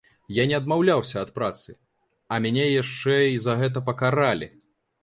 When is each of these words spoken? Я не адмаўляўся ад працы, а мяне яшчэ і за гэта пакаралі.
Я 0.35 0.45
не 0.51 0.55
адмаўляўся 0.59 1.17
ад 1.25 1.33
працы, 1.35 1.75
а 2.33 2.41
мяне 2.47 2.65
яшчэ 2.81 3.21
і 3.37 3.41
за 3.49 3.61
гэта 3.63 3.89
пакаралі. 3.93 4.53